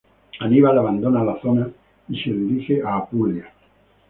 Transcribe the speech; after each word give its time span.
Aníbal 0.43 0.77
abandona 0.79 1.23
la 1.23 1.35
zona 1.41 1.69
y 2.09 2.17
se 2.19 2.31
dirige 2.31 2.81
a 2.81 2.95
Apulia. 2.97 3.53